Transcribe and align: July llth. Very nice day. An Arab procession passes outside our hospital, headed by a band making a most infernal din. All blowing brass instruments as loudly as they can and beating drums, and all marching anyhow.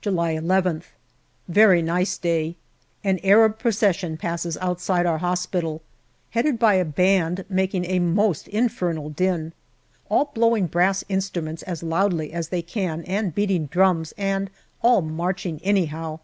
July 0.00 0.34
llth. 0.36 0.84
Very 1.48 1.82
nice 1.82 2.18
day. 2.18 2.54
An 3.02 3.18
Arab 3.24 3.58
procession 3.58 4.16
passes 4.16 4.56
outside 4.58 5.06
our 5.06 5.18
hospital, 5.18 5.82
headed 6.30 6.56
by 6.56 6.74
a 6.74 6.84
band 6.84 7.44
making 7.48 7.84
a 7.86 7.98
most 7.98 8.46
infernal 8.46 9.10
din. 9.10 9.52
All 10.08 10.26
blowing 10.26 10.68
brass 10.68 11.02
instruments 11.08 11.64
as 11.64 11.82
loudly 11.82 12.32
as 12.32 12.50
they 12.50 12.62
can 12.62 13.02
and 13.06 13.34
beating 13.34 13.66
drums, 13.66 14.14
and 14.16 14.50
all 14.82 15.02
marching 15.02 15.60
anyhow. 15.64 16.20